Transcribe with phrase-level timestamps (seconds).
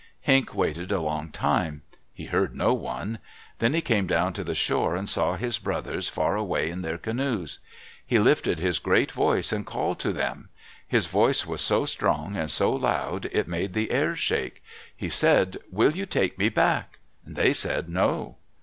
[0.27, 1.73] Henq waited a long while.
[2.11, 3.19] He heard no one.
[3.59, 6.97] Then he came down to the shore and saw his brothers far away in their
[6.97, 7.59] canoes.
[8.03, 10.49] He lifted his great voice and called to them.
[10.87, 14.63] His voice was so strong and so loud it made the air shake.
[14.97, 18.37] He said, "Will you take me back?" They said, "No."